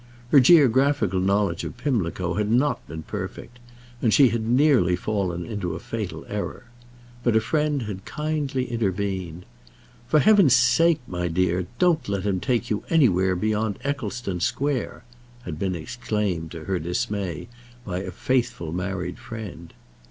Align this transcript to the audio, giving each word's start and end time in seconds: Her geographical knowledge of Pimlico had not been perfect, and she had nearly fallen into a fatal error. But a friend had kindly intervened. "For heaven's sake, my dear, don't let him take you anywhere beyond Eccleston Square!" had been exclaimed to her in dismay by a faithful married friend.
Her 0.31 0.39
geographical 0.39 1.19
knowledge 1.19 1.63
of 1.63 1.77
Pimlico 1.77 2.33
had 2.33 2.49
not 2.49 2.87
been 2.87 3.03
perfect, 3.03 3.59
and 4.01 4.11
she 4.11 4.29
had 4.29 4.41
nearly 4.41 4.95
fallen 4.95 5.45
into 5.45 5.75
a 5.75 5.79
fatal 5.79 6.25
error. 6.27 6.63
But 7.21 7.35
a 7.35 7.39
friend 7.39 7.83
had 7.83 8.03
kindly 8.03 8.65
intervened. 8.65 9.45
"For 10.07 10.17
heaven's 10.19 10.55
sake, 10.55 11.01
my 11.07 11.27
dear, 11.27 11.67
don't 11.77 12.09
let 12.09 12.23
him 12.23 12.39
take 12.39 12.71
you 12.71 12.83
anywhere 12.89 13.35
beyond 13.35 13.77
Eccleston 13.83 14.39
Square!" 14.39 15.03
had 15.43 15.59
been 15.59 15.75
exclaimed 15.75 16.49
to 16.49 16.63
her 16.63 16.77
in 16.77 16.81
dismay 16.81 17.47
by 17.85 17.99
a 17.99 18.09
faithful 18.09 18.71
married 18.73 19.19
friend. 19.19 19.71